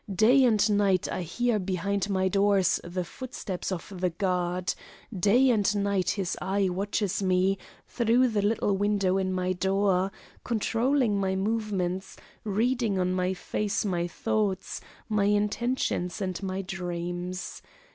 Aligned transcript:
Day 0.11 0.43
and 0.45 0.67
night 0.75 1.07
I 1.11 1.21
hear 1.21 1.59
behind 1.59 2.09
my 2.09 2.27
doors 2.27 2.79
the 2.83 3.03
footsteps 3.03 3.71
of 3.71 3.93
the 4.01 4.09
guard; 4.09 4.73
day 5.15 5.51
and 5.51 5.75
night 5.75 6.09
his 6.09 6.35
eye 6.41 6.69
watches 6.69 7.21
me 7.21 7.59
through 7.87 8.29
the 8.29 8.41
little 8.41 8.75
window 8.75 9.19
in 9.19 9.31
my 9.31 9.53
door, 9.53 10.11
controlling 10.43 11.19
my 11.19 11.35
movements, 11.35 12.17
reading 12.43 12.97
on 12.97 13.13
my 13.13 13.35
face 13.35 13.85
my 13.85 14.07
thoughts, 14.07 14.81
my 15.07 15.25
intentions 15.25 16.19
and 16.19 16.41
my 16.41 16.63
dreams. 16.63 17.61